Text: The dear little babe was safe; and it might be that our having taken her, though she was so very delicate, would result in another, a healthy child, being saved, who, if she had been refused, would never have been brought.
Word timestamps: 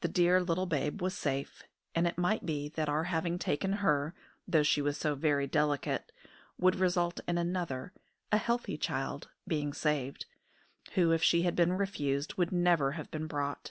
The 0.00 0.08
dear 0.08 0.42
little 0.42 0.66
babe 0.66 1.00
was 1.00 1.16
safe; 1.16 1.62
and 1.94 2.04
it 2.08 2.18
might 2.18 2.44
be 2.44 2.68
that 2.70 2.88
our 2.88 3.04
having 3.04 3.38
taken 3.38 3.74
her, 3.74 4.12
though 4.48 4.64
she 4.64 4.82
was 4.82 4.98
so 4.98 5.14
very 5.14 5.46
delicate, 5.46 6.10
would 6.58 6.74
result 6.74 7.20
in 7.28 7.38
another, 7.38 7.92
a 8.32 8.38
healthy 8.38 8.76
child, 8.76 9.28
being 9.46 9.72
saved, 9.72 10.26
who, 10.94 11.12
if 11.12 11.22
she 11.22 11.42
had 11.42 11.54
been 11.54 11.74
refused, 11.74 12.34
would 12.34 12.50
never 12.50 12.90
have 12.98 13.08
been 13.12 13.28
brought. 13.28 13.70